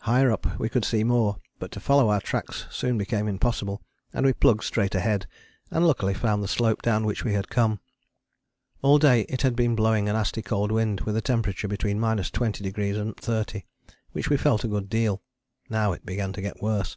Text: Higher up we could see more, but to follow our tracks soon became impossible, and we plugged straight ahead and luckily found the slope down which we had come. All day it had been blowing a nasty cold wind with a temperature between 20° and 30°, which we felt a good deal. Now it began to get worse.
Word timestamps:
Higher 0.00 0.30
up 0.30 0.58
we 0.60 0.68
could 0.68 0.84
see 0.84 1.02
more, 1.02 1.38
but 1.58 1.70
to 1.72 1.80
follow 1.80 2.10
our 2.10 2.20
tracks 2.20 2.66
soon 2.70 2.98
became 2.98 3.26
impossible, 3.26 3.80
and 4.12 4.26
we 4.26 4.34
plugged 4.34 4.62
straight 4.64 4.94
ahead 4.94 5.26
and 5.70 5.86
luckily 5.86 6.12
found 6.12 6.42
the 6.42 6.46
slope 6.46 6.82
down 6.82 7.06
which 7.06 7.24
we 7.24 7.32
had 7.32 7.48
come. 7.48 7.80
All 8.82 8.98
day 8.98 9.22
it 9.30 9.40
had 9.40 9.56
been 9.56 9.74
blowing 9.74 10.06
a 10.06 10.12
nasty 10.12 10.42
cold 10.42 10.70
wind 10.70 11.00
with 11.00 11.16
a 11.16 11.22
temperature 11.22 11.68
between 11.68 11.98
20° 12.00 12.96
and 13.00 13.16
30°, 13.16 13.62
which 14.12 14.28
we 14.28 14.36
felt 14.36 14.62
a 14.62 14.68
good 14.68 14.90
deal. 14.90 15.22
Now 15.70 15.92
it 15.92 16.04
began 16.04 16.34
to 16.34 16.42
get 16.42 16.60
worse. 16.62 16.94